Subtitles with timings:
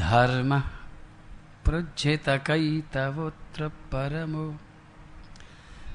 [0.00, 0.62] धर्म
[1.66, 4.56] पृज्येत कैतवोत्र परमो।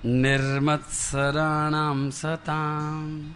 [0.05, 3.31] निर्मत्सराणां सताम्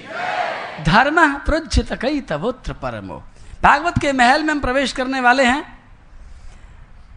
[0.83, 3.23] धर्म प्रोज्जित कई तबोत्र परमो।
[3.63, 5.63] भागवत के महल में हम प्रवेश करने वाले हैं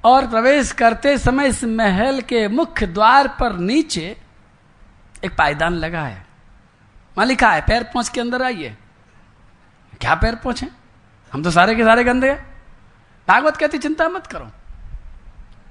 [0.04, 4.16] और प्रवेश करते समय इस महल के मुख्य द्वार पर नीचे
[5.24, 6.26] एक पायदान लगा है।
[7.16, 8.76] वहाँ लिखा है, पैर पहुँच के अंदर आइए।
[10.00, 10.68] क्या पैर पहुँचे
[11.32, 12.38] हम तो सारे के सारे गंदे हैं।
[13.28, 14.50] भागवत कहती, चिंता मत करो।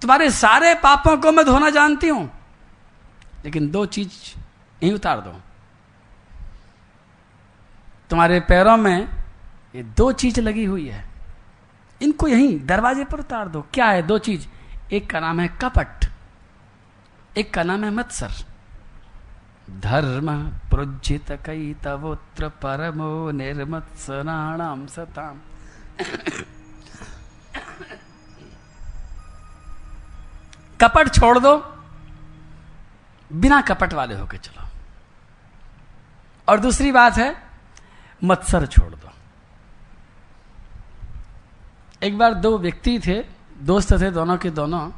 [0.02, 2.30] तुम्हारे सारे पापों को मैं धोना जानती हूँ,
[3.45, 4.09] लेकिन दो चीज़
[4.81, 5.39] यही उतार दो।
[8.09, 9.08] तुम्हारे पैरों में
[9.75, 11.08] ये दो चीज़ लगी हुई है।
[12.02, 14.48] इनको यहीं दरवाजे पर उतार दो। क्या है दो चीज़?
[14.92, 16.06] एक का नाम है कपट,
[17.38, 18.31] एक का नाम है मत्सर।
[19.80, 20.32] धर्म
[20.70, 25.39] प्रोज्जित कई तवोत्र परमो निर्मत्सराणाम सताम
[30.80, 31.58] कपट छोड़ दो।
[33.32, 34.67] बिना कपट वाले होके चलो।
[36.48, 37.36] और दूसरी बात है,
[38.23, 39.10] मत्सर छोड़ दो।
[42.04, 43.23] एक बार दो व्यक्ति थे,
[43.61, 44.89] दोस्त थे दोनों के दोनों।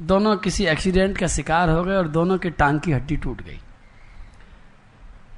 [0.00, 3.60] दोनों किसी एक्सीडेंट का शिकार हो गए और दोनों के टांग की हड्डी टूट गई।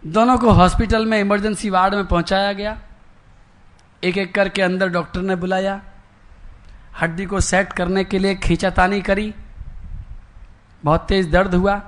[0.07, 2.79] दोनों को हॉस्पिटल में इमरजेंसी वार्ड में पहुँचाया गया।
[4.05, 5.81] एक एक करके अंदर डॉक्टर ने बुलाया।
[7.01, 9.35] हड्डी को सेट करने के लिए खींचातानी करी।
[10.85, 11.81] बहुत तेज दर्द हुआ।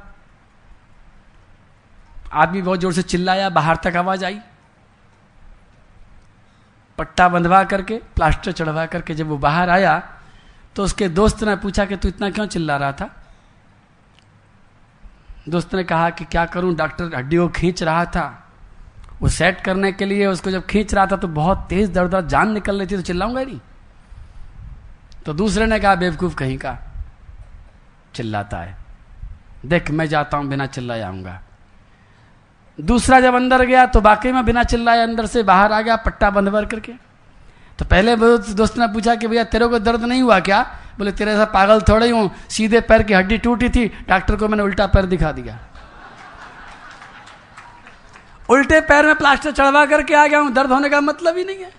[2.33, 4.39] आदमी बहुत ज़ोर से चिल्लाया, बाहर तक आवाज़ आई।
[6.99, 9.99] पट्टा बंधवा करके, प्लास्टर चढ़वा करके जब वो बाहर आया
[10.77, 13.09] तो उसके दोस्त ने पूछा कि तू इतना क्यों चिल्ला रहा था?
[15.49, 18.27] दोस्त ने कहा कि क्या करूँ, डॉक्टर हड्डी को खींच रहा था।
[19.23, 22.27] वो सेट करने के लिए उसको जब खींच रहा था तो बहुत तेज दर्द और
[22.27, 23.61] जान निकल रही थी तो चिल्लाऊँगा नहीं?
[25.27, 26.77] तो दूसरे ने कहा, बेवकूफ़ कहीं का,
[28.15, 28.77] चिल्लाता है।
[29.67, 31.41] देख, मैं जाता हूँ, बिना चिल्लाए आऊँगा।
[32.79, 36.31] दूसरा जब अंदर गया तो बाकी में बिना चिल्लाए अंदर से बाहर आ गया, पट्टा
[36.31, 36.93] बंद भर करके।
[37.79, 38.17] तो पहले
[38.55, 40.63] दोस्त ने पूछा कि भैया, तेरे को दर्द नहीं हुआ क्या?
[40.99, 44.49] बोले, तेरे ऐसा पागल थोड़े ही हूँ। सीधे पैर की हड्डी टूटी थी, डॉक्टर को
[44.49, 45.59] मैंने उल्टा पैर दिखा दिया।
[48.49, 51.59] उल्टे पैर में प्लास्टर चढ़वा करके आ गया हूँ, दर्द होने का मतलब ही नहीं
[51.59, 51.73] है।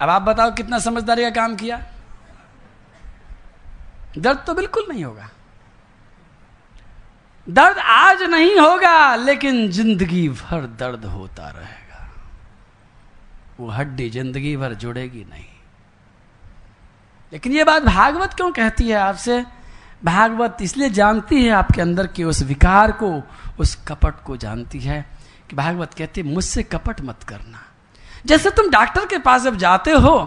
[0.00, 1.80] अब आप बताओ, कितना समझदारी का काम किया?
[4.18, 5.28] दर्द तो बिल्कुल नहीं होगा।
[7.46, 12.08] दर्द आज नहीं होगा, लेकिन ज़िंदगी भर दर्द होता रहेगा।
[13.60, 15.44] वो हड्डी ज़िंदगी भर जुड़ेगी नहीं।
[17.32, 19.44] लेकिन ये बात भागवत क्यों कहती है आपसे?
[20.04, 23.22] भागवत इसलिए जानती है आपके अंदर के उस विकार को,
[23.58, 25.04] उस कपट को जानती है
[25.50, 27.62] कि भागवत कहती है, मुझसे कपट मत करना।
[28.26, 30.18] जैसे तुम डॉक्टर के पास जब जाते हो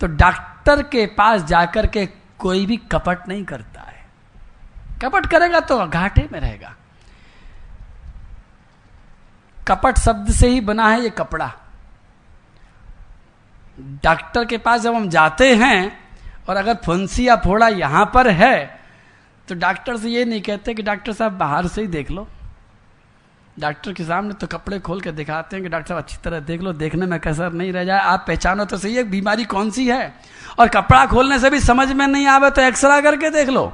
[0.00, 2.06] तो डॉक्टर के पास जाकर के
[2.38, 3.95] कोई भी कपट नहीं करता है।
[5.02, 6.74] कपट करेगा तो घाटे में रहेगा।
[9.56, 11.52] कपट शब्द से ही बना है ये कपड़ा।
[14.04, 15.98] डॉक्टर के पास जब हम जाते हैं
[16.48, 18.64] और अगर फुंसी या फोड़ा यहाँ पर है
[19.48, 22.26] तो डॉक्टर से ये नहीं कहते कि डॉक्टर साहब बाहर से ही देख लो।
[23.56, 26.60] डॉक्टर के सामने तो कपड़े खोल के दिखाते हैं कि डॉक्टर साहब अच्छी तरह देख
[26.62, 29.86] लो, देखने में कसर नहीं रह जाए। आप पहचानो तो सही है, बीमारी कौन सी
[29.88, 30.14] है?
[30.58, 33.72] और कपड़ा खोलने से भी समझ में नहीं आवे तो एक्सरा करके देख लो।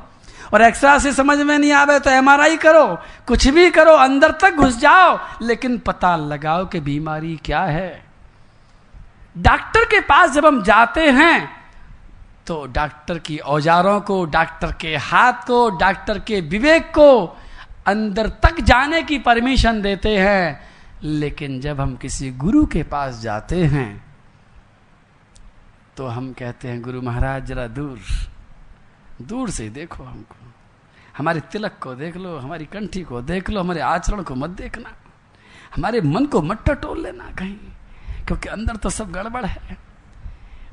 [0.52, 2.86] और एक्सरा से समझ में नहीं आवे तो एमआरआई करो,
[3.26, 8.04] कुछ भी करो, अंदर तक घुस जाओ, लेकिन पता लगाओ कि बीमारी क्या है।
[9.36, 11.48] डॉक्टर के पास जब हम जाते हैं
[12.46, 17.38] तो डॉक्टर की औजारों को, डॉक्टर के हाथ को, डॉक्टर के विवेक को
[17.86, 20.70] अंदर तक जाने की परमिशन देते हैं।
[21.02, 24.04] लेकिन जब हम किसी गुरु के पास जाते हैं
[25.96, 27.98] तो हम कहते हैं, गुरु महाराज, जरा दूर
[29.22, 30.41] दूर से देखो हमको।
[31.14, 34.92] हमारे तिलक को देख लो, हमारी कंठी को देख लो, हमारे आचरण को मत देखना।
[35.74, 37.56] हमारे मन को मत टटोल लेना कहीं,
[38.26, 39.76] क्योंकि अंदर तो सब गड़बड़ है।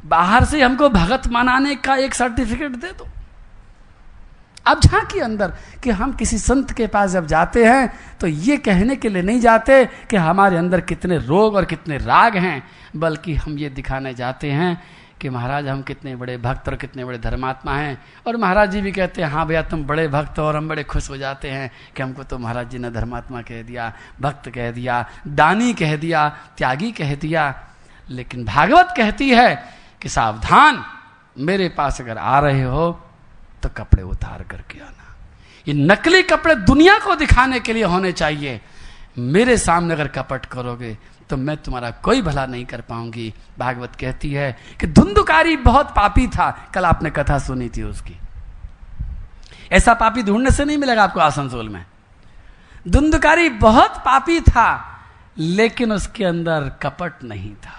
[0.06, 3.08] बाहर से हमको भगत मनाने का एक सर्टिफिकेट दे दो।
[4.68, 5.54] अब झांकी अंदर
[5.84, 9.40] कि हम किसी संत के पास जब जाते हैं तो ये कहने के लिए नहीं
[9.40, 12.64] जाते कि हमारे अंदर कितने रोग और कितने राग हैं,
[12.96, 14.82] बल्कि हम ये दिखाने जाते हैं
[15.22, 18.92] कि महाराज, हम कितने बड़े भक्त और कितने बड़े धर्मात्मा हैं। और महाराज जी भी
[18.92, 22.04] कहते हैं हाँ भैया, तुम बड़े भक्त और हम बड़े खुश हो जाते हैं कि
[22.04, 26.28] हमको तो महाराज जी ने धर्मात्मा कह दिया, भक्त कह दिया, दानी कह दिया,
[26.58, 27.54] त्यागी कह दिया।
[28.10, 29.56] लेकिन भागवत कहती है
[30.02, 30.84] कि सावधान,
[31.38, 32.92] मेरे पास अगर आ रहे हो
[33.64, 35.16] तो कपड़े उतार करके आना।
[35.68, 38.60] ये नकली कपड़े दुनिया को दिखाने के लिए होने चाहिए।
[39.18, 40.98] मेरे सामने अगर कपट करोगे
[41.30, 46.28] तो मैं तुम्हारा कोई भला नहीं कर पाऊँगी। भागवत कहती है कि धुंधुकारी बहुत पापी
[46.28, 48.18] था। कल आपने कथा सुनी थी उसकी।
[49.72, 51.86] ऐसा पापी ढूँढने से नहीं मिलेगा आपको आसनसोल में।
[52.86, 54.70] धुंधुकारी बहुत पापी था,
[55.38, 57.78] लेकिन उसके अंदर कपट नहीं था।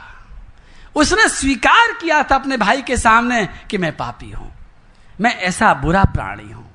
[0.97, 4.51] उसने स्वीकार किया था अपने भाई के सामने कि मैं पापी हूँ,
[5.21, 6.67] मैं ऐसा बुरा प्राणी हूँ।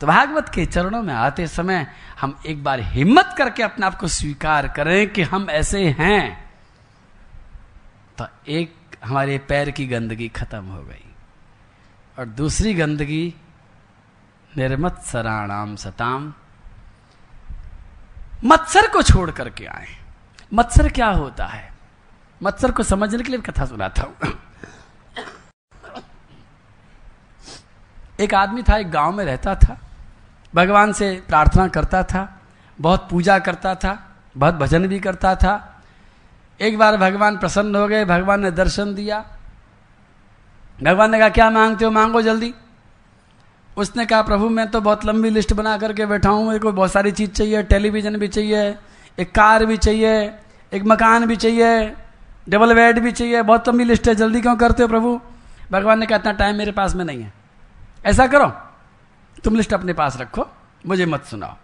[0.00, 1.86] तो भागवत के चरणों में आते समय
[2.20, 6.52] हम एक बार हिम्मत करके अपने आप को स्वीकार करें कि हम ऐसे हैं
[8.18, 8.74] तो एक
[9.04, 11.14] हमारे पैर की गंदगी खत्म हो गई।
[12.18, 13.34] और दूसरी गंदगी,
[14.56, 16.32] निर्मत सराणाम सताम।
[18.44, 19.88] मत्सर को छोड़ करके आए।
[20.54, 21.72] मत्सर क्या होता है?
[22.42, 24.32] मत्सर को समझने के लिए कथा सुनाता हूँ।
[28.20, 29.78] एक आदमी था, एक गाँव में रहता था।
[30.54, 32.40] भगवान से प्रार्थना करता था,
[32.80, 35.82] बहुत पूजा करता था, बहुत भजन भी करता था।
[36.60, 39.24] एक बार भगवान प्रसन्न हो गए, भगवान ने दर्शन दिया।
[40.82, 41.90] भगवान ने कहा, क्या मांगते हो?
[41.90, 42.54] मांगो जल्दी।
[43.76, 46.92] उसने कहा, प्रभु, मैं तो बहुत लंबी लिस्ट बना करके बैठा हूँ। मेरे को बहुत
[46.92, 48.78] सारी चीज़ चाहिए, टेलीविज़न भी चाहिए,
[49.18, 50.34] एक कार भी चाहिए,
[50.72, 51.96] एक मकान भी चाहिए,
[52.48, 55.20] डबल बेड भी चाहिए। बहुत लंबी लिस्ट है, जल्दी क्यों करते हो प्रभु?
[55.70, 57.32] भगवान ने कहा, इतना टाइम मेरे पास में नहीं है।
[58.06, 58.63] ऐसा करो।
[59.44, 60.46] तुम लिस्ट अपने पास रखो,
[60.86, 61.56] मुझे मत सुनाओ।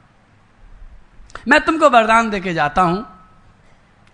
[1.49, 3.07] मैं तुमको वरदान देके जाता हूँ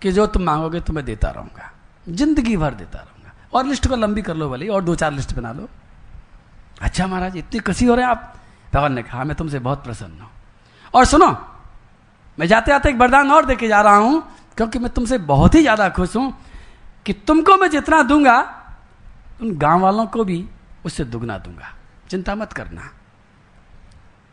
[0.01, 1.71] कि जो तुम मांगोगे, तुम्हें देता रहूँगा।
[2.07, 5.33] ज़िंदगी भर देता रहूँगा। और लिस्ट को लंबी कर लो भले और दो चार लिस्ट
[5.35, 5.67] बना लो।
[6.81, 8.33] अच्छा महाराज, इतनी कसी हो रहे हैं आप?
[8.73, 10.29] भगवान ने कहा, मैं तुमसे बहुत प्रसन्न हूँ।
[10.93, 11.29] और सुनो,
[12.37, 14.21] मैं जाते जाते एक वरदान और देके जा रहा हूँ,
[14.57, 16.33] क्योंकि मैं तुमसे बहुत ही ज़्यादा खुश हूँ
[17.05, 18.37] कि तुमको मैं जितना दूँगा,
[19.41, 20.45] उन गाँव वालों को भी
[20.85, 21.73] उससे दुगना दूँगा।
[22.09, 22.89] चिंता मत करना।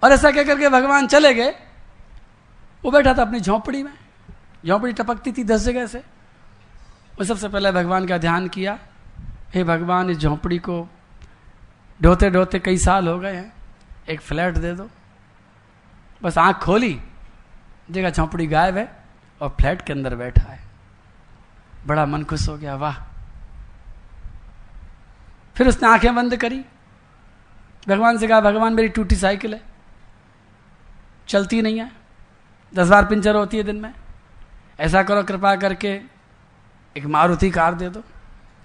[0.05, 1.51] और ऐसा कह करके भगवान चले गए।
[2.83, 3.95] वो बैठा था अपनी झोंपड़ी में।
[4.67, 5.99] झोंपड़ी टपकती थी दस जगह से।
[7.19, 8.79] वो सबसे पहले भगवान का ध्यान किया।
[9.55, 10.89] हे भगवान, इस झोंपड़ी को
[12.03, 13.53] ढोते ढोते कई साल हो गए हैं।
[14.09, 14.91] एक फ्लैट दे दो।
[16.23, 17.01] बस आँख खोली।
[17.91, 19.05] देखा झोंपड़ी गायब है
[19.41, 20.61] और फ्लैट के अंदर बैठा है।
[21.87, 22.97] बड़ा मन खुश हो गया, वाह।
[25.57, 26.65] फिर उसने आँखें बंद करी।
[27.89, 29.74] भगवान से कहा, भगवान, मेरी टूटी साइकिल है।
[31.29, 31.93] चलती नहीं है।
[32.75, 33.95] दस बार पिंचर होती है दिन में।
[34.81, 36.01] ऐसा करो, कृपा करके
[36.97, 38.03] एक मारुति कार दे दो।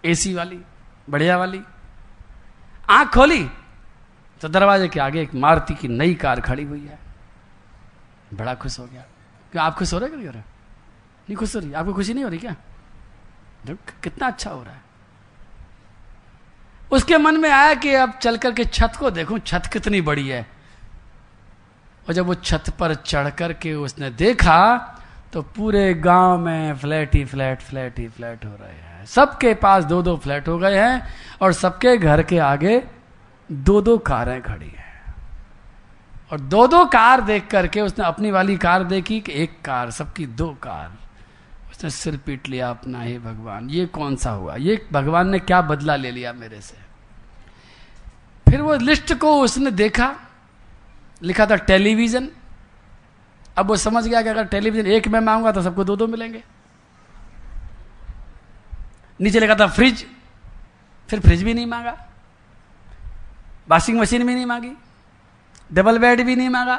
[0.05, 0.61] एसी वाली,
[1.09, 1.61] बढ़िया वाली।
[2.89, 3.49] आँख खोली
[4.41, 6.99] तो दरवाजे के आगे एक मारुति की नई कार खड़ी हुई है।
[8.33, 9.01] बड़ा खुश हो गया।
[9.51, 11.73] क्यों, आप खुश हो रहे क्या नहीं खुश हो रही?
[11.73, 12.55] आपको खुशी नहीं हो रही क्या?
[14.03, 14.81] कितना अच्छा हो रहा है।
[16.91, 20.58] उसके मन में आया कि अब चल करके छत को देखूँ। छत कितनी बड़ी है।
[22.09, 24.77] और जब वो छत पर चढ़ करके उसने देखा
[25.33, 29.83] तो पूरे गाँव में फ्लैट ही फ्लैट फ्लैट ही फ्लैट हो रहे हैं। सबके पास
[29.83, 32.83] दो दो फ्लैट हो गए हैं और सबके घर के आगे
[33.51, 35.15] दो दो कारें खड़ी हैं।
[36.31, 40.25] और दो दो कार देख करके उसने अपनी वाली कार देखी कि एक कार, सबकी
[40.25, 40.91] दो कार।
[41.71, 44.55] उसने सिर पीट लिया अपना, ही भगवान, ये कौन सा हुआ?
[44.55, 46.77] ये भगवान ने क्या बदला ले लिया मेरे से?
[48.51, 50.15] फिर वो लिस्ट को उसने देखा।
[51.21, 52.29] लिखा था टेलीविज़न।
[53.57, 56.43] अब वो समझ गया कि अगर टेलीविज़न एक में मांगूँगा तो सबको दो दो मिलेंगे।
[59.19, 60.05] नीचे लिखा था फ्रिज।
[61.09, 61.97] फिर फ्रिज भी नहीं मांगा।
[63.69, 64.71] वॉशिंग मशीन भी नहीं मांगी।
[65.73, 66.75] डबल बेड भी नहीं मांगा।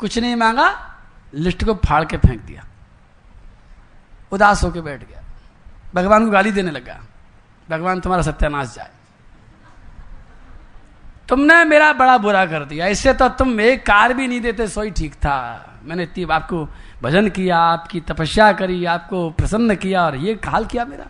[0.00, 0.68] कुछ नहीं मांगा।
[1.34, 2.64] लिस्ट को फाड़ के फेंक दिया।
[4.32, 5.22] उदास होकर बैठ गया।
[5.94, 7.00] भगवान को गाली देने लगा।
[7.70, 8.90] भगवान तुम्हारा सत्यानाश जाए।
[11.28, 14.90] तुमने मेरा बड़ा बुरा कर दिया। इससे तो तुम एक कार भी नहीं देते, सोई
[14.90, 16.68] ठीक था। मैंने इतनी आपको
[17.02, 21.06] भजन किया, आपकी तपस्या करी, आपको प्रसन्न किया और ये काल किया मेरा।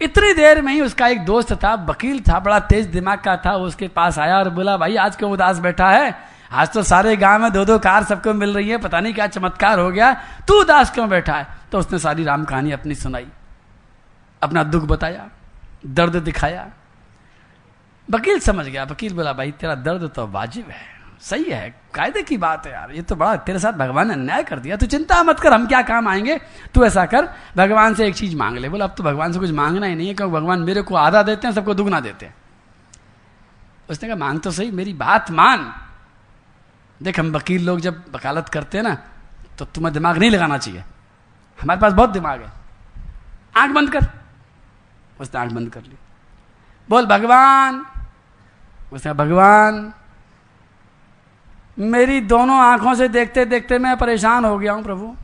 [0.00, 3.52] इतनी देर में ही उसका एक दोस्त था, वकील था, बड़ा तेज दिमाग का था
[3.56, 6.14] उसके पास आया और बोला, भाई, आज क्यों उदास बैठा है?
[6.52, 9.26] आज तो सारे गाँव में दो दो कार सबको मिल रही है, पता नहीं क्या
[9.26, 10.12] चमत्कार हो गया।
[10.48, 11.46] तू उदास क्यों बैठा है?
[11.72, 13.26] तो उसने सारी राम कहानी अपनी सुनाई,
[14.42, 15.28] अपना दुख बताया,
[15.86, 16.66] दर्द दिखाया
[18.10, 22.36] वकील समझ गया, वकील बोला, भाई, तेरा दर्द तो वाजिब है। सही है, कायदे की
[22.36, 25.22] बात है यार, ये तो बड़ा, तेरे साथ भगवान ने न्याय कर दिया। तू चिंता
[25.22, 26.40] मत कर, हम क्या काम आएँगे?
[26.74, 29.50] तू ऐसा कर, भगवान से एक चीज़ मांग ले। बोला, अब तो भगवान से कुछ
[29.50, 32.34] मांगना ही नहीं है, क्योंकि भगवान मेरे को आधा देते हैं, सबको दुगना देते हैं।
[33.90, 35.74] उसने कहा, मांग तो सही, मेरी बात मान।
[37.02, 38.96] देख, हम वकील लोग जब वकालत करते हैं ना
[39.58, 40.80] तो तुम्हें दिमाग नहीं लगाना चाहिए।
[41.58, 42.52] हमारे पास बहुत दिमाग है।
[43.56, 44.00] आँख बंद कर।
[45.20, 45.96] उसने आँख बंद कर ली।
[46.88, 47.86] बोल, भगवान
[48.92, 49.92] उसने भगवान,
[51.78, 55.14] मेरी दोनों आँखों से देखते देखते मैं परेशान हो गया हूँ, प्रभु।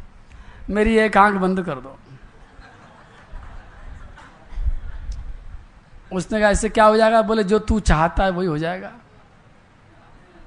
[0.70, 1.98] मेरी एक आँख बंद कर दो।
[6.12, 7.22] उसने कहा, इससे क्या हो जाएगा?
[7.22, 8.92] बोले, जो तू चाहता है वही हो जाएगा।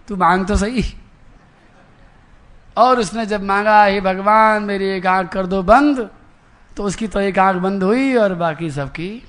[0.07, 0.83] तू मांग तो सही।
[2.77, 6.09] और उसने जब मांगा, हे भगवान, मेरी एक आँख कर दो बंद
[6.77, 9.23] तो उसकी तो एक आँख बंद हुई और बाकी सबकी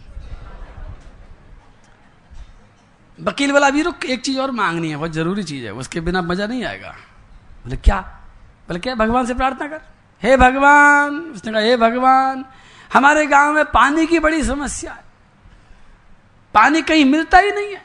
[3.20, 6.22] वकील वाला भी रुक, एक चीज़ और मांगनी है, बहुत ज़रूरी चीज़ है, उसके बिना
[6.22, 6.88] मज़ा नहीं आएगा।
[7.64, 8.00] बोले, क्या?
[8.68, 9.80] बोले, क्या, भगवान से प्रार्थना कर।
[10.22, 12.44] हे भगवान, उसने कहा, हे भगवान,
[12.92, 15.04] हमारे गाँव में पानी की बड़ी समस्या है।
[16.54, 17.82] पानी कहीं मिलता ही नहीं है।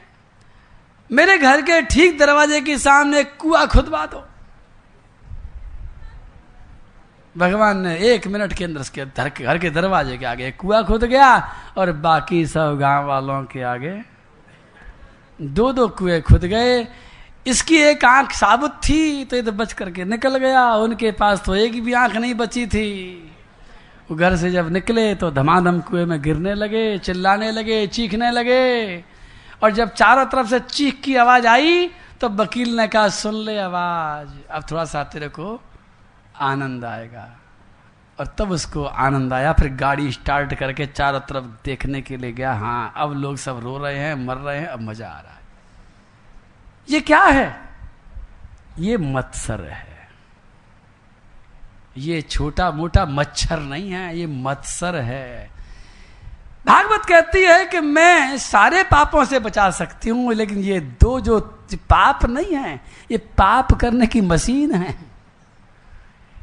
[1.12, 4.26] मेरे घर के ठीक दरवाजे के सामने कुआ खुदवा दो।
[7.38, 9.04] भगवान ने एक मिनट के अंदर उसके
[9.44, 14.13] घर के दरवाजे के आगे कुआ खुद गया और बाकी सब गाँव वालों के आगे
[15.38, 16.86] दो दो कुएँ खुद गए।
[17.46, 21.54] इसकी एक आँख साबुत थी तो ये तो बच करके निकल गया। उनके पास तो
[21.54, 22.90] एक भी आँख नहीं बची थी।
[24.10, 29.04] वो घर से जब निकले तो धमाधम कुएँ में गिरने लगे, चिल्लाने लगे, चीखने लगे।
[29.62, 31.86] और जब चारों तरफ़ से चीख की आवाज़ आई
[32.20, 35.60] तो वकील ने कहा, सुन ले आवाज़, अब थोड़ा सा तेरे को
[36.40, 37.28] आनंद आएगा।
[38.18, 42.52] और तब उसको आनंद आया। फिर गाड़ी स्टार्ट करके चारों तरफ़ देखने के लिए गया।
[42.52, 45.42] हाँ अब लोग सब रो रहे हैं, मर रहे हैं, अब मज़ा आ रहा है।
[46.88, 47.56] ये क्या है?
[48.78, 49.92] ये मत्सर है।
[51.96, 55.50] ये छोटा मोटा मच्छर नहीं है, ये मत्सर है।
[56.66, 61.38] भागवत कहती है कि मैं सारे पापों से बचा सकती हूँ, लेकिन ये दो जो
[61.90, 62.74] पाप नहीं है,
[63.10, 64.94] ये पाप करने की मशीन है।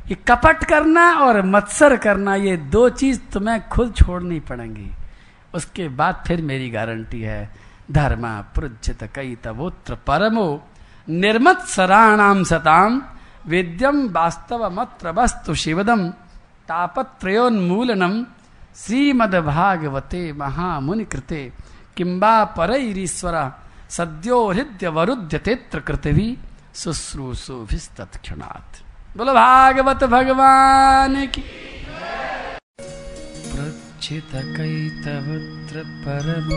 [0.08, 4.90] ये कपट करना और मत्सर करना, ये दो चीज़ तुम्हें खुद छोड़नी पड़ेंगी।
[5.54, 7.42] उसके बाद फिर मेरी गारंटी है,
[7.92, 10.48] धर्मा पृज्यत कई तबोत्र परमो
[11.08, 13.02] निर्मत सराणाम सताम
[13.48, 16.08] वेद्यम वास्तव मत्र वस्तु शिवदम
[16.70, 18.14] तापत्रोन्मूलनम
[18.76, 21.42] श्रीमद भागवते महामुनि कृते
[21.98, 23.36] किंबा परईरीश्वर
[23.90, 26.28] सद्यो हृदय वरुद्य तेत्र कृतवी
[26.76, 27.66] शुश्रूषु
[28.16, 31.42] क्षणात् बोलो भागवत भगवान की।
[33.52, 36.48] प्रचित कैतवत्र परम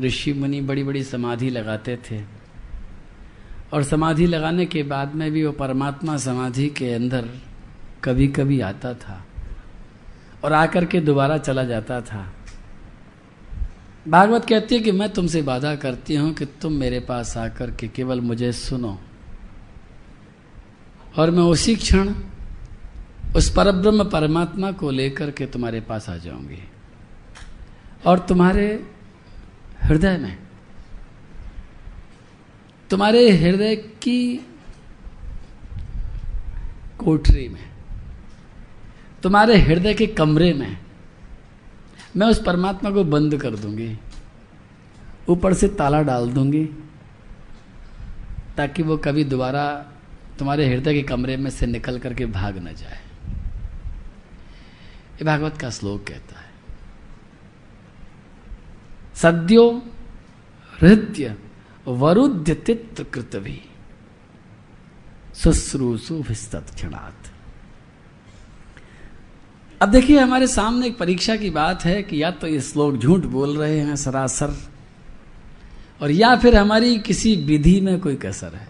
[0.00, 2.22] ऋषि मुनि बड़ी बड़ी समाधि लगाते थे
[3.72, 7.28] और समाधि लगाने के बाद में भी वो परमात्मा समाधि के अंदर
[8.04, 9.26] कभी कभी आता था।
[10.44, 12.32] और आकर के दोबारा चला जाता था।
[14.08, 17.88] भागवत कहती है कि मैं तुमसे वादा करती हूँ कि तुम मेरे पास आकर के
[17.88, 18.98] केवल मुझे सुनो।
[21.18, 22.14] और मैं उसी क्षण
[23.36, 26.62] उस परब्रह्म परमात्मा को लेकर के तुम्हारे पास आ जाऊँगी।
[28.06, 28.66] और तुम्हारे
[29.82, 30.38] हृदय में,
[32.90, 34.46] तुम्हारे हृदय की
[36.98, 37.64] कोठरी में
[39.22, 40.76] तुम्हारे हृदय के कमरे में,
[42.16, 43.96] मैं उस परमात्मा को बंद कर दूँगी,
[45.28, 46.64] ऊपर से ताला डाल दूँगी,
[48.56, 49.66] ताकि वो कभी दोबारा
[50.38, 52.98] तुम्हारे हृदय के कमरे में से निकल करके भाग न जाए।
[55.14, 56.48] ये भागवत का श्लोक कहता है,
[59.16, 59.70] सद्यो
[60.72, 61.34] हृदय
[61.86, 63.60] वरुद्य तित्र कृतवी
[65.34, 67.19] शुश्रूषु क्षणात।
[69.80, 73.20] अब देखिए, हमारे सामने एक परीक्षा की बात है कि या तो ये श्लोक झूठ
[73.26, 74.54] बोल रहे हैं सरासर,
[76.00, 78.68] और या फिर हमारी किसी विधि में कोई कसर है।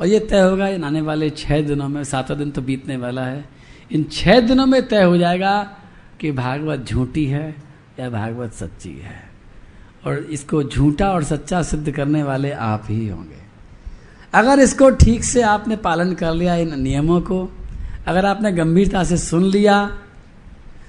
[0.00, 3.24] और ये तय होगा, इन आने वाले छह दिनों में सातों दिन तो बीतने वाला
[3.24, 3.44] है,
[3.90, 5.60] इन छह दिनों में तय हो जाएगा
[6.20, 7.54] कि भागवत झूठी है
[8.00, 9.22] या भागवत सच्ची है।
[10.06, 13.44] और इसको झूठा और सच्चा सिद्ध करने वाले आप ही होंगे।
[14.34, 17.48] अगर इसको ठीक से आपने पालन कर लिया इन नियमों को,
[18.06, 19.76] अगर आपने गंभीरता से सुन लिया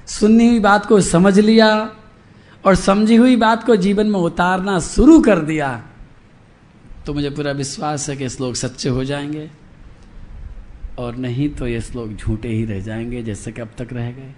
[0.07, 1.69] सुननी हुई बात को समझ लिया
[2.65, 5.83] और समझी हुई बात को जीवन में उतारना शुरू कर दिया
[7.05, 9.49] तो मुझे पूरा विश्वास है कि श्लोक सच्चे हो जाएँगे।
[10.99, 14.33] और नहीं तो ये श्लोक झूठे ही रह जाएँगे जैसे कि अब तक रह गए।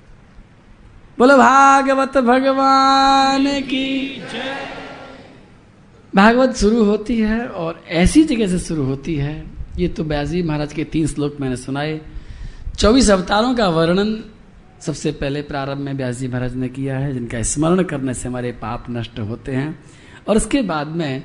[1.18, 4.22] बोलो, भागवत भगवान की
[6.16, 9.44] भागवत शुरू होती है और ऐसी जगह से शुरू होती है।
[9.78, 12.02] ये तो ब्याजी महाराज के तीन श्लोक मैंने सुनाए।
[12.78, 14.14] चौबीस अवतारों का वर्णन
[14.82, 18.52] सबसे पहले प्रारंभ में व्यास जी महाराज ने किया है, जिनका स्मरण करने से हमारे
[18.52, 19.80] पाप नष्ट होते हैं।
[20.28, 21.24] और उसके बाद में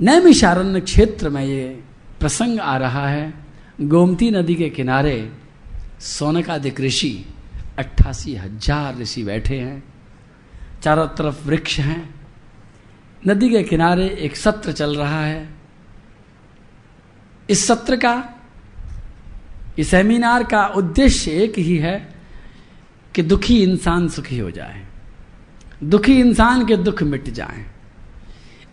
[0.00, 1.82] नैमिषारण्य क्षेत्र में ये
[2.20, 3.34] प्रसंग आ रहा है।
[3.80, 5.32] गोमती नदी के किनारे
[6.00, 7.24] सोनकादिक ऋषि,
[7.78, 9.82] अट्ठासी हज़ार ऋषि बैठे हैं।
[10.82, 12.14] चारों तरफ़ वृक्ष हैं।
[13.26, 15.48] नदी के किनारे एक सत्र चल रहा है।
[17.50, 18.34] इस सत्र का,
[19.78, 22.17] इस सेमिनार का उद्देश्य एक ही है
[23.18, 24.86] कि दुखी इंसान सुखी हो जाए,
[25.84, 27.64] दुखी इंसान के दुख मिट जाए।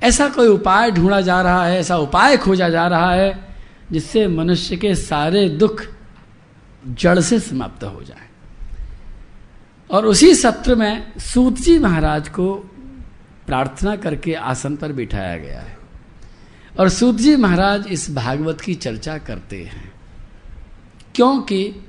[0.04, 3.56] ऐसा कोई उपाय ढूंढा जा रहा है, ऐसा उपाय खोजा जा रहा है,
[3.92, 5.82] जिससे मनुष्य के सारे दुख
[6.88, 8.28] जड़ से समाप्त हो जाए।
[9.90, 12.54] और उसी सत्र में सूत जी महाराज को
[13.48, 15.78] प्रार्थना करके आसन पर बिठाया गया है।
[16.80, 19.92] और सूत जी महाराज इस भागवत की चर्चा करते हैं,
[21.16, 21.86] क्योंकि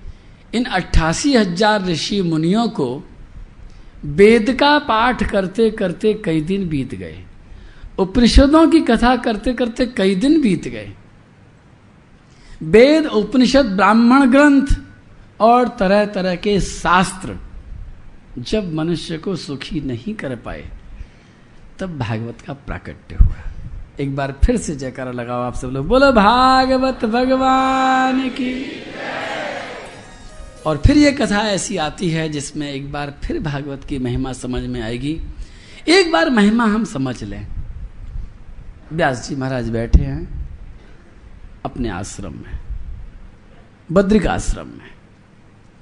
[0.57, 2.89] इन अट्ठासी हज़ार ऋषि मुनियों को
[4.05, 7.23] वेद का पाठ करते करते कई दिन बीत गए।
[7.99, 10.93] उपनिषदों की कथा करते करते कई दिन बीत गए।
[12.63, 14.67] वेद, उपनिषद, ब्राह्मण ग्रंथ
[15.41, 17.39] और तरह तरह के शास्त्र
[18.41, 20.65] जब मनुष्य को सुखी नहीं कर पाए,
[21.79, 23.43] तब भागवत का प्राकट्य हुआ।
[24.01, 28.53] एक बार फिर से जयकारा लगाओ आप सब लोग। बोलो, भागवत भगवान की
[30.67, 34.63] और फिर ये कथा ऐसी आती है जिसमें एक बार फिर भागवत की महिमा समझ
[34.63, 35.21] में आएगी।
[35.89, 37.47] एक बार महिमा हम समझ लें।
[38.93, 40.49] व्यास जी महाराज बैठे हैं
[41.65, 42.59] अपने आश्रम में,
[43.93, 44.91] बद्रिक आश्रम में।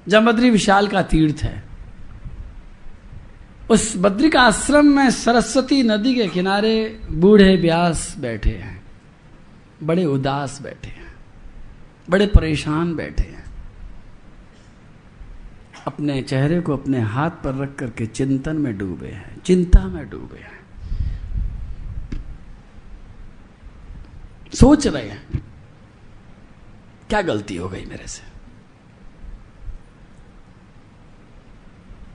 [0.07, 1.63] जमद्री विशाल का तीर्थ है,
[3.69, 8.81] उस बद्रिक आश्रम में सरस्वती नदी के किनारे बूढ़े व्यास बैठे हैं,
[9.83, 11.13] बड़े उदास बैठे हैं,
[12.09, 13.44] बड़े परेशान बैठे हैं।
[15.85, 20.39] अपने चेहरे को अपने हाथ पर रख करके चिंतन में डूबे हैं, चिंता में डूबे
[20.39, 20.63] हैं।
[24.53, 25.43] सोच रहे हैं,
[27.09, 28.21] क्या गलती हो गई मेरे से?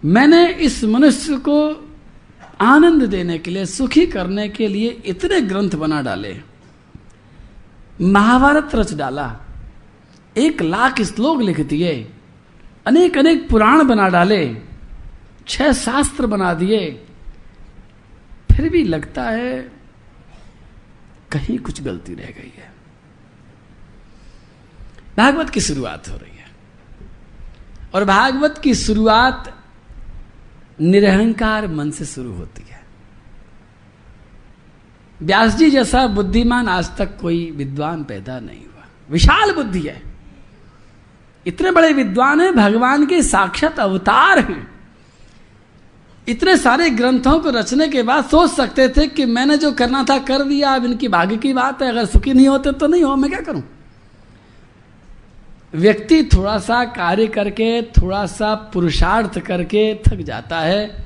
[0.05, 1.59] मैंने इस मनुष्य को
[2.61, 6.37] आनंद देने के लिए, सुखी करने के लिए इतने ग्रंथ बना डाले,
[8.01, 9.37] महाभारत रच डाला,
[10.37, 11.93] एक लाख श्लोक लिख दिए
[12.87, 14.57] अनेक अनेक पुराण बना डाले,
[15.49, 17.07] छह शास्त्र बना दिए।
[18.53, 19.73] फिर भी लगता है
[21.33, 22.73] कहीं कुछ गलती रह गई है।
[25.17, 26.51] भागवत की शुरुआत हो रही है।
[27.95, 29.57] और भागवत की शुरुआत
[30.81, 32.81] निरहंकार मन से शुरू होती है।
[35.23, 40.10] व्यास जी जैसा बुद्धिमान आज तक कोई विद्वान पैदा नहीं हुआ। विशाल बुद्धि है।
[41.47, 44.71] इतने बड़े विद्वान हैं, भगवान के साक्षात अवतार हैं।
[46.29, 50.19] इतने सारे ग्रंथों को रचने के बाद सोच सकते थे कि मैंने जो करना था,
[50.19, 53.17] कर दिया, अब इनकी भाग्य की बात है, अगर सुखी नहीं होते तो नहीं हो,
[53.17, 53.63] मैं क्या करूँ?
[55.75, 61.05] व्यक्ति थोड़ा सा कार्य करके, थोड़ा सा पुरुषार्थ करके थक जाता है,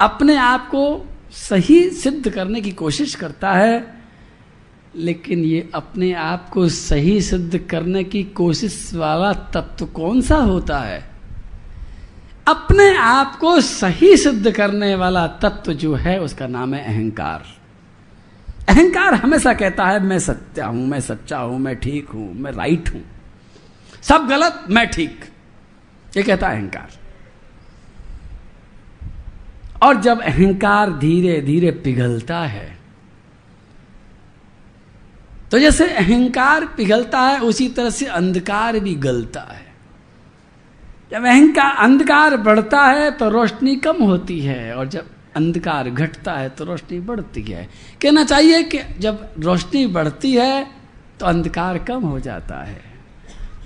[0.00, 3.97] अपने आप को सही सिद्ध करने की कोशिश करता है
[4.98, 10.78] लेकिन ये अपने आप को सही सिद्ध करने की कोशिश वाला तत्व कौन सा होता
[10.78, 11.10] है?
[12.48, 17.44] अपने आप को सही सिद्ध करने वाला तत्व जो है, उसका नाम है अहंकार।
[18.68, 22.94] अहंकार हमेशा कहता है, मैं सत्या हूँ, मैं सच्चा हूँ, मैं ठीक हूँ, मैं राइट
[22.94, 23.04] हूँ।
[24.02, 25.24] सब गलत, मैं ठीक।
[26.16, 26.88] ये कहता है अहंकार।
[29.82, 32.77] और जब अहंकार धीरे धीरे पिघलता है
[35.52, 39.66] तो जैसे अहंकार पिघलता है, उसी तरह से अंधकार भी गलता है।
[41.12, 45.06] जब अहंकार अंधकार बढ़ता है तो रोशनी कम होती है, और जब
[45.36, 47.68] अंधकार घटता है तो रोशनी बढ़ती है।
[48.02, 50.66] कहना चाहिए कि जब रोशनी बढ़ती है
[51.20, 52.80] तो अंधकार कम हो जाता है।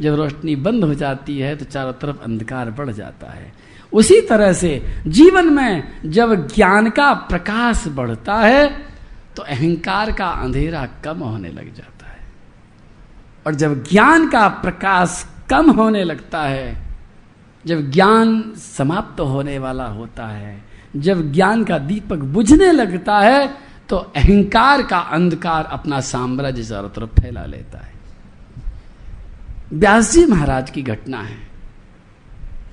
[0.01, 3.53] जब रोशनी बंद हो जाती है तो चारों तरफ़ अंधकार बढ़ जाता है।
[3.93, 4.71] उसी तरह से
[5.07, 8.67] जीवन में जब ज्ञान का प्रकाश बढ़ता है
[9.37, 12.33] तो अहंकार का अंधेरा कम होने लग जाता है।
[13.47, 16.83] और जब ज्ञान का प्रकाश कम होने लगता है,
[17.67, 20.65] जब ज्ञान समाप्त होने वाला होता है,
[20.97, 23.55] जब ज्ञान का दीपक बुझने लगता है
[23.89, 27.93] तो अहंकार का अंधकार अपना साम्राज्य चारों तरफ़ फैला लेता है।
[29.73, 31.37] व्यास जी महाराज की घटना है।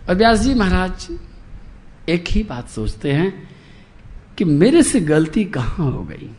[0.10, 1.08] और व्यास जी महाराज,
[2.10, 3.50] एक ही बात सोचते हैं
[4.38, 6.30] कि मेरे से गलती कहाँ हो गई?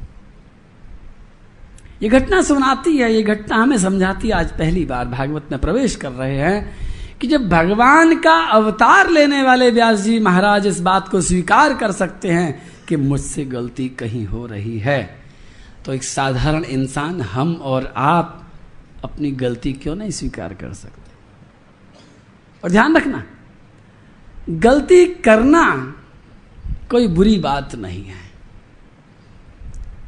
[2.01, 5.97] ये घटना सुनाती है, ये घटना हमें समझाती है। आज पहली बार भागवत में प्रवेश
[5.97, 11.09] कर रहे हैं कि जब भगवान का अवतार लेने वाले व्यास जी महाराज इस बात
[11.09, 15.03] को स्वीकार कर सकते हैं कि मुझसे गलती कहीं हो रही है
[15.85, 18.47] तो एक साधारण इंसान हम और आप
[19.05, 21.13] अपनी गलती क्यों नहीं स्वीकार कर सकते?
[22.65, 23.23] और ध्यान रखना,
[24.51, 25.95] गलती करना
[26.91, 28.30] कोई बुरी बात नहीं है।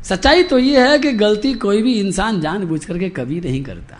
[0.04, 3.98] सच्चाई तो यह है कि गलती कोई भी इंसान जानबूझ करके कभी नहीं करता।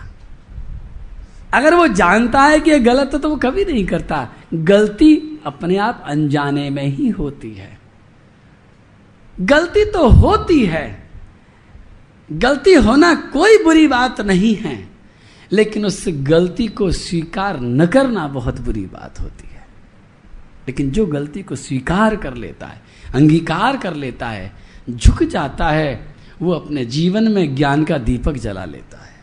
[1.55, 5.77] अगर वो जानता है कि ये गलत है तो वो कभी नहीं करता। गलती अपने
[5.77, 7.79] आप अनजाने में ही होती है।
[9.37, 11.11] गलती तो होती है।
[12.33, 14.89] गलती होना कोई बुरी बात नहीं है,
[15.53, 19.67] लेकिन उस गलती को स्वीकार न करना बहुत बुरी बात होती है।
[20.69, 22.83] लेकिन जो गलती को स्वीकार कर लेता है,
[23.15, 24.53] अंगीकार कर लेता है
[24.91, 29.21] झुक जाता है, वो अपने जीवन में ज्ञान का दीपक जला लेता है।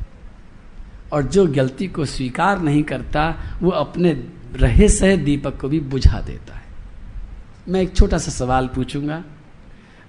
[1.14, 4.12] और जो गलती को स्वीकार नहीं करता, वो अपने
[4.56, 6.64] रहे सह दीपक को भी बुझा देता है।
[7.68, 9.24] मैं एक छोटा सा सवाल पूछूँगा।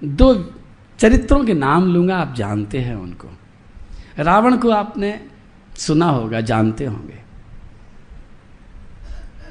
[0.03, 0.53] दो
[0.99, 3.27] चरित्रों के नाम लूँगा, आप जानते हैं उनको।
[4.19, 5.25] रावण को आपने
[5.75, 7.21] सुना होगा, जानते होंगे।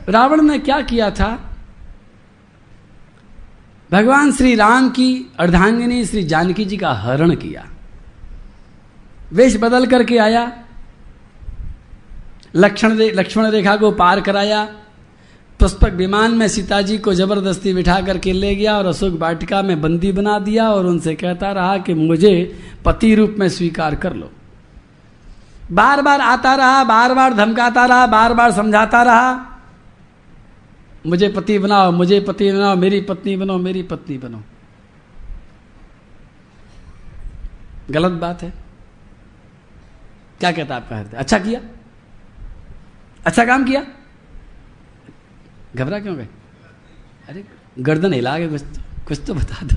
[0.09, 1.50] रावण ने क्या किया था?
[3.93, 7.67] भगवान श्री राम की अर्धांगिनी श्री जानकी जी का हरण किया।
[9.33, 10.53] वेश बदल करके आया।
[12.57, 14.65] लक्षण लक्ष्मण रेखा को पार कराया।
[15.61, 19.81] पुष्पक विमान में सीता जी को ज़बरदस्ती बिठा करके ले गया और अशोक वाटिका में
[19.83, 24.31] बंदी बना दिया और उनसे कहता रहा कि मुझे पति रूप में स्वीकार कर लो।
[25.73, 29.50] बार बार आता रहा, बार बार धमकाता रहा, बार बार समझाता रहा।
[31.05, 34.43] मुझे पति बनाओ मुझे पति बनाओ मेरी पत्नी बनो मेरी पत्नी बनो।
[37.91, 38.53] गलत बात है।
[40.41, 41.17] क्या कहता आपका हृदय?
[41.17, 41.61] अच्छा किया?
[43.27, 43.85] अच्छा काम किया?
[45.77, 46.29] घबरा क्यों गए?
[47.29, 47.45] अरे
[47.79, 49.77] गर्दन हिला के कुछ तो, कुछ तो बता दो।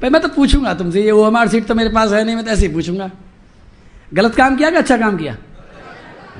[0.00, 2.44] भाई मैं तो पूछूँगा तुमसे ये ओ एम सीट तो मेरे पास है नहीं मैं
[2.44, 3.10] तो ऐसे ही पूछूँगा।
[4.14, 5.36] गलत काम किया कि अच्छा काम किया?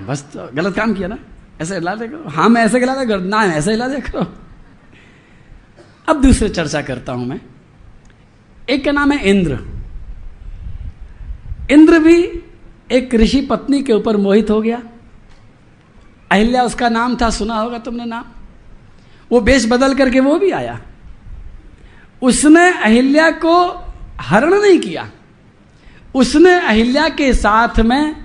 [0.07, 1.19] बस तो गलत काम किया ना।
[1.63, 4.35] ऐसे हिला दे करो। हाँ मैं ऐसे हिला दे करो ना, ऐसे हिला दे करो।
[6.09, 7.41] अब दूसरे चर्चा करता हूँ मैं।
[8.71, 9.59] एक का नाम है इंद्र।
[11.71, 12.43] इंद्र भी
[12.93, 14.83] एक ऋषि पत्नी के ऊपर मोहित हो गया।
[16.31, 18.25] अहिल्या उसका नाम था, सुना होगा तुमने नाम?
[19.31, 20.81] वो बेश बदल करके वो भी आया।
[22.23, 23.85] उसने अहिल्या को
[24.21, 25.11] हरण नहीं किया।
[26.15, 28.17] उसने अहिल्या के साथ में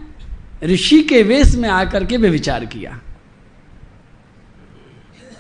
[0.64, 3.00] ऋषि के वेश में आकर के वे विचार किया।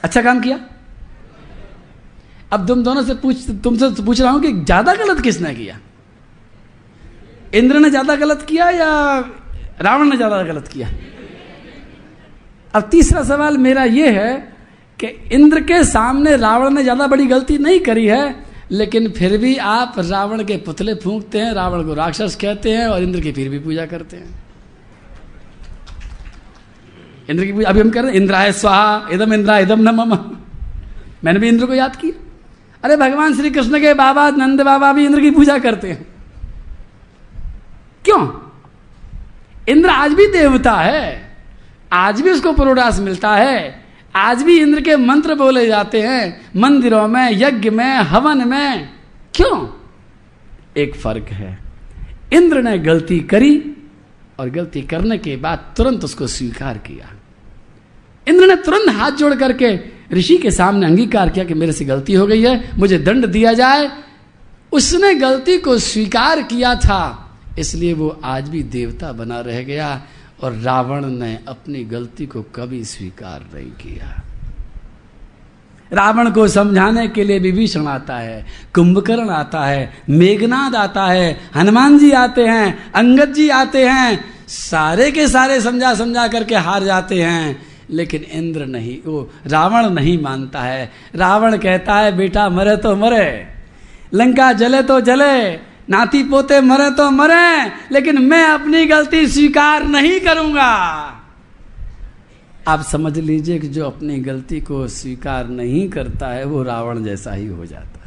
[0.07, 0.59] अच्छा काम किया?
[2.51, 5.77] अब तुम दोनों से पूछ, तुमसे पूछ रहा हूँ कि ज़्यादा गलत किसने किया?
[7.53, 8.89] इंद्र ने ज़्यादा गलत किया या
[9.81, 10.89] रावण ने ज़्यादा गलत किया?
[12.73, 14.33] अब तीसरा सवाल मेरा यह है
[14.99, 18.35] कि इंद्र के सामने रावण ने ज़्यादा बड़ी गलती नहीं करी है,
[18.71, 23.03] लेकिन फिर भी आप रावण के पुतले फूंकते हैं, रावण को राक्षस कहते हैं और
[23.03, 24.46] इंद्र की फिर भी पूजा करते हैं।
[27.29, 30.37] इंद्र की पूजा अभी हम कर रहे हैं, इंद्राय स्वाहा, इदम इंद्रा इदम न मम।
[31.23, 32.23] मैंने भी इंद्र को याद किया।
[32.83, 36.07] अरे भगवान श्री कृष्ण के बाबा, नंद बाबा भी इंद्र की पूजा करते हैं।
[38.05, 38.51] क्यों?
[39.69, 41.37] इंद्र आज भी देवता है।
[41.93, 43.85] आज भी उसको पुरोडास मिलता है।
[44.15, 48.89] आज भी इंद्र के मंत्र बोले जाते हैं, मंदिरों में, यज्ञ में, हवन में।
[49.33, 49.69] क्यों?
[50.77, 51.59] एक फ़र्क है।
[52.33, 53.77] इंद्र ने गलती करी
[54.39, 57.16] और गलती करने के बाद तुरंत उसको स्वीकार किया।
[58.27, 59.75] इंद्र ने तुरंत हाथ जोड़ करके
[60.13, 63.53] ऋषि के सामने अंगीकार किया कि मेरे से गलती हो गई है, मुझे दंड दिया
[63.53, 63.89] जाए।
[64.71, 67.23] उसने गलती को स्वीकार किया था,
[67.59, 70.01] इसलिए वो आज भी देवता बना रह गया
[70.43, 74.23] और रावण ने अपनी गलती को कभी स्वीकार नहीं किया।
[75.91, 81.97] रावण को समझाने के लिए विभीषण आता है, कुंभकर्ण आता है, मेघनाद आता है, हनुमान
[81.99, 87.21] जी आते हैं, अंगद जी आते हैं, सारे के सारे समझा समझा करके हार जाते
[87.21, 92.95] हैं। लेकिन इंद्र नहीं, वो रावण नहीं मानता है। रावण कहता है, बेटा, मरे तो
[92.95, 93.47] मरे,
[94.13, 95.53] लंका जले तो जले,
[95.89, 100.71] नाती पोते मरे तो मरे, लेकिन मैं अपनी गलती स्वीकार नहीं करूँगा।
[102.67, 107.33] आप समझ लीजिए कि जो अपनी गलती को स्वीकार नहीं करता है, वो रावण जैसा
[107.33, 108.06] ही हो जाता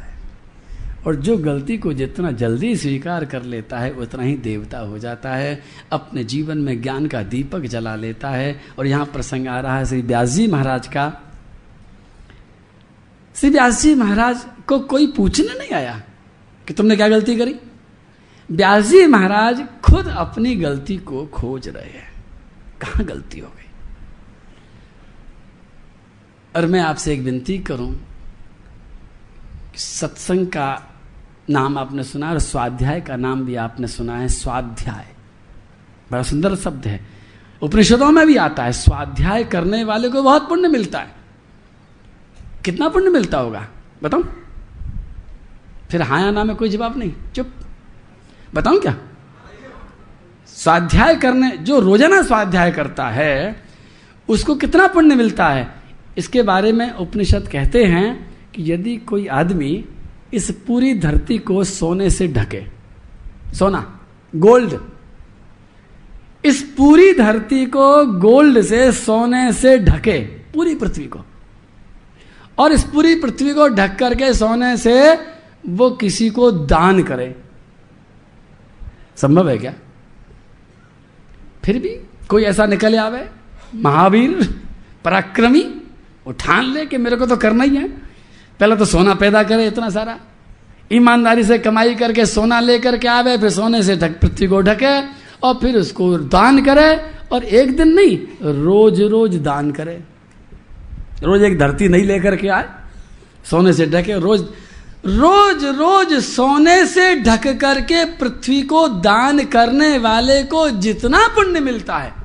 [1.07, 5.33] और जो गलती को जितना जल्दी स्वीकार कर लेता है, उतना ही देवता हो जाता
[5.33, 9.77] है। अपने जीवन में ज्ञान का दीपक जला लेता है। और यहाँ प्रसंग आ रहा
[9.77, 11.21] है श्री व्यास जी महाराज का।
[13.35, 16.03] श्री व्यास जी महाराज को कोई पूछने नहीं आया
[16.67, 17.55] कि तुमने क्या गलती करी?
[18.51, 22.11] व्यास जी महाराज खुद अपनी गलती को खोज रहे हैं।
[22.81, 23.71] कहाँ गलती हो गई?
[26.55, 28.07] और मैं आपसे एक विनती करूँ
[29.75, 30.87] सत्संग का
[31.49, 35.07] नाम आपने सुना और स्वाध्याय का नाम भी आपने सुना है, स्वाध्याय।
[36.11, 37.07] बड़ा सुंदर शब्द है।
[37.61, 41.15] उपनिषदों में भी आता है, स्वाध्याय करने वाले को बहुत पुण्य मिलता है।
[42.65, 43.67] कितना पुण्य मिलता होगा?
[44.03, 44.23] बताओ
[45.91, 47.51] फिर हाँ या ना में कोई जवाब नहीं। चुप।
[48.53, 48.95] बताऊँ क्या?
[50.47, 53.63] स्वाध्याय करने, जो रोज़ाना स्वाध्याय करता है,
[54.29, 55.75] उसको कितना पुण्य मिलता है?
[56.17, 59.85] इसके बारे में उपनिषद कहते हैं कि यदि कोई आदमी
[60.33, 62.63] इस पूरी धरती को सोने से ढके।
[63.53, 63.99] सोना,
[64.35, 64.79] गोल्ड।
[66.45, 71.19] इस पूरी धरती को गोल्ड से, सोने से ढके, पूरी पृथ्वी को।
[72.57, 75.13] और इस पूरी पृथ्वी को ढक करके सोने से
[75.69, 77.35] वो किसी को दान करे।
[79.17, 79.73] संभव है क्या?
[81.65, 81.89] फिर भी
[82.27, 83.29] कोई ऐसा निकल आवे?
[83.75, 84.61] महावीर,
[85.05, 85.61] पराक्रमी
[86.27, 88.10] वो ठान ले कि मेरे को तो करना ही है।
[88.61, 90.17] पहले तो सोना पैदा करे इतना सारा।
[90.93, 94.93] ईमानदारी से कमाई करके सोना लेकर के आवे, फिर सोने से ढक, पृथ्वी को ढके
[95.41, 96.89] और फिर उसको दान करे
[97.33, 98.17] और एक दिन नहीं
[98.55, 100.01] रोज रोज दान करे।
[101.23, 102.67] रोज एक धरती नहीं लेकर के आए,
[103.45, 104.45] सोने से ढके, रोज
[105.07, 111.97] रोज रोज सोने से ढक करके पृथ्वी को दान करने वाले को जितना पुण्य मिलता
[111.97, 112.20] है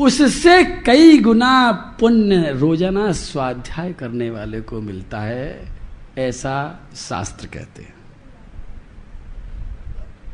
[0.00, 5.72] उससे कई गुना पुण्य रोज़ाना स्वाध्याय करने वाले को मिलता है
[6.18, 7.94] ऐसा शास्त्र कहते हैं।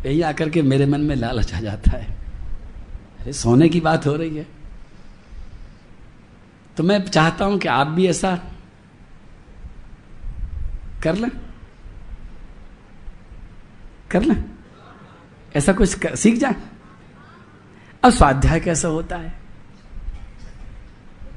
[0.06, 2.16] यही आकर के मेरे मन में लालच आ जाता है।
[3.20, 4.46] अरे सोने की बात हो रही है।
[6.76, 8.40] तो मैं चाहता हूँ कि आप भी ऐसा
[11.02, 11.30] कर लें।
[14.10, 14.44] कर लें।
[15.56, 16.54] ऐसा कुछ कर, सीख जाए।
[18.04, 19.45] अब स्वाध्याय कैसे होता है?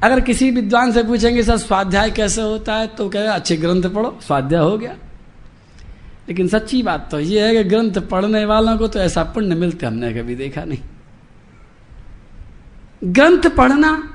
[0.04, 2.88] अगर किसी विद्वान से पूछेंगे, सर, स्वाध्याय कैसे होता है?
[2.88, 4.96] तो कहेगा, अच्छे ग्रंथ पढ़ो, स्वाध्याय हो गया।
[6.30, 9.86] लेकिन सच्ची बात तो यह है कि ग्रंथ पढ़ने वालों को तो ऐसा पुण्य मिलते
[9.86, 10.80] हमने कभी देखा नहीं।
[13.04, 14.14] ग्रंथ पढ़ना,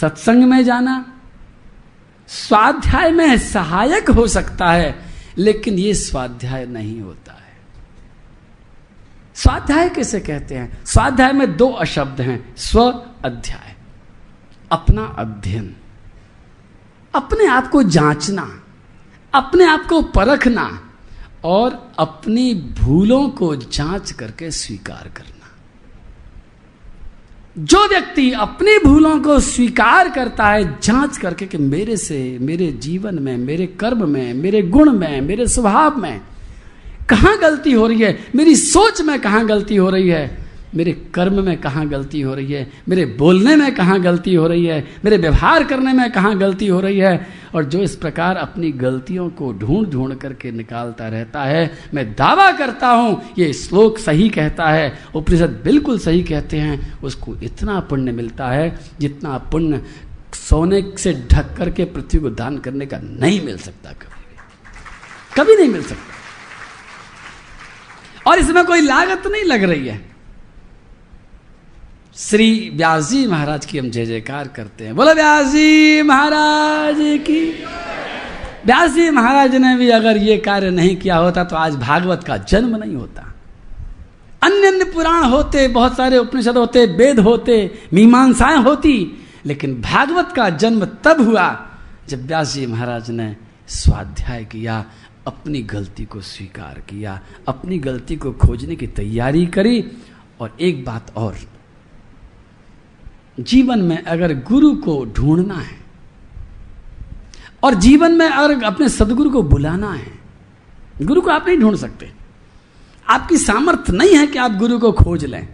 [0.00, 1.20] सत्संग में जाना,
[2.28, 4.98] स्वाध्याय में सहायक हो सकता है,
[5.38, 7.56] लेकिन यह स्वाध्याय नहीं होता है।
[9.34, 10.84] स्वाध्याय कैसे कहते हैं?
[10.84, 13.65] स्वाध्याय में दो अशब्द हैं, स्व अध्याय।
[14.72, 15.76] अपना अध्ययन,
[17.14, 18.62] अपने आप को जांचना,
[19.34, 20.90] अपने आप को परखना
[21.44, 25.32] और अपनी भूलों को जाँच करके स्वीकार करना।
[27.58, 33.18] जो व्यक्ति अपनी भूलों को स्वीकार करता है, जाँच करके कि मेरे से, मेरे जीवन
[33.18, 36.20] में, मेरे कर्म में, मेरे गुण में, मेरे स्वभाव में
[37.08, 40.45] कहाँ गलती हो रही है, मेरी सोच में कहाँ गलती हो रही है
[40.76, 42.72] मेरे कर्म में कहाँ गलती हो रही है?
[42.88, 44.86] मेरे बोलने में कहाँ गलती हो रही है?
[45.04, 47.26] मेरे व्यवहार करने में कहाँ गलती हो रही है?
[47.54, 52.52] और जो इस प्रकार अपनी गलतियों को ढूंढ ढूंढ करके निकालता रहता है, मैं दावा
[52.52, 58.12] करता हूँ, ये श्लोक सही कहता है, उपनिषद बिल्कुल सही कहते हैं, उसको इतना पुण्य
[58.12, 59.82] मिलता है जितना पुण्य
[60.34, 64.14] सोने से ढक करके पृथ्वी को दान करने का नहीं मिल सकता कभी
[65.36, 66.14] कभी नहीं मिल सकता।
[68.30, 70.15] और इसमें कोई लागत नहीं लग रही है।
[72.18, 77.40] श्री व्यास जी महाराज की हम जय जयकार करते हैं। बोलो, व्यास जी महाराज की।
[78.66, 82.36] व्यास जी महाराज ने भी अगर ये कार्य नहीं किया होता तो आज भागवत का
[82.36, 83.22] जन्म नहीं होता।
[84.42, 87.58] अन्य अन्य पुराण होते, बहुत सारे उपनिषद होते, वेद होते,
[87.92, 91.48] मीमांसाएँ होती, लेकिन भागवत का जन्म तब हुआ
[92.08, 93.36] जब व्यास जी महाराज ने
[93.68, 94.84] स्वाध्याय किया,
[95.26, 99.84] अपनी गलती को स्वीकार किया, अपनी गलती को खोजने की तैयारी करी
[100.40, 101.36] और एक बात और
[103.40, 105.78] जीवन में अगर गुरु को ढूंढना है
[107.62, 110.12] और जीवन में अगर अपने सदगुरु को बुलाना है,
[111.02, 112.12] गुरु को आप नहीं ढूंढ सकते।
[113.08, 115.48] आपकी सामर्थ्य नहीं है कि आप गुरु को खोज लें।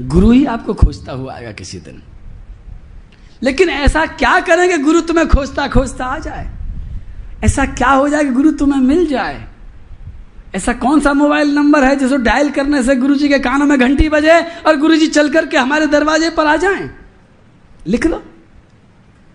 [0.00, 2.02] गुरु ही आपको खोजता हुआ आएगा किसी दिन।
[3.42, 6.52] लेकिन ऐसा क्या करेंगे गुरु तुम्हें खोजता खोजता आ जाए?
[7.44, 9.51] ऐसा क्या हो जाए कि गुरु तुम्हें मिल जाए?
[10.54, 13.78] ऐसा कौन सा मोबाइल नंबर है जिसको डायल करने से गुरु जी के कानों में
[13.80, 16.90] घंटी बजे और गुरु जी चल करके हमारे दरवाजे पर आ जाएँ?
[17.86, 18.22] लिख लो।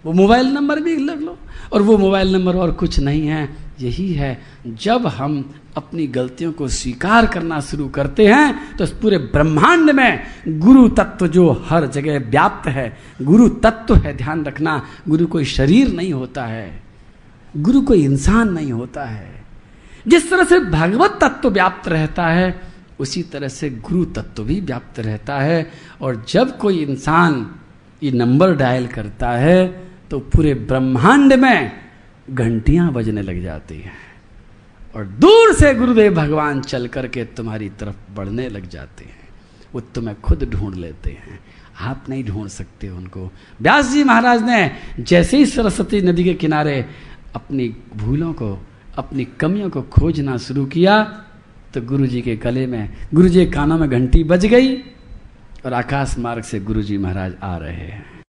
[0.05, 1.37] वो मोबाइल नंबर भी लिख लो।
[1.73, 6.67] और वो मोबाइल नंबर और कुछ नहीं है। यही है, जब हम अपनी गलतियों को
[6.67, 12.19] स्वीकार करना शुरू करते हैं तो इस पूरे ब्रह्मांड में गुरु तत्व जो हर जगह
[12.29, 16.83] व्याप्त है, गुरु तत्व है ध्यान रखना, गुरु कोई शरीर नहीं होता है,
[17.57, 19.46] गुरु कोई इंसान नहीं होता है।
[20.07, 22.59] जिस तरह से भगवत तत्व व्याप्त रहता है,
[22.99, 27.55] उसी तरह से गुरु तत्व भी व्याप्त रहता है। और जब कोई इंसान
[28.03, 29.67] ये नंबर डायल करता है
[30.09, 31.71] तो पूरे ब्रह्मांड में
[32.31, 33.97] घंटियाँ बजने लग जाती हैं।
[34.95, 39.27] और दूर से गुरुदेव भगवान चल करके तुम्हारी तरफ़ बढ़ने लग जाते हैं।
[39.73, 41.39] वो तुम्हें खुद ढूंढ लेते हैं।
[41.79, 46.85] आप नहीं ढूंढ सकते उनको। व्यास जी महाराज ने जैसे ही सरस्वती नदी के किनारे
[47.35, 48.67] अपनी भूलों को
[48.97, 51.03] अपनी कमियों को खोजना शुरू किया
[51.73, 54.75] तो गुरु जी के गले में गुरु जी के कानों में घंटी बज गई
[55.65, 58.16] और आकाश मार्ग से गुरु जी महाराज आ रहे हैं।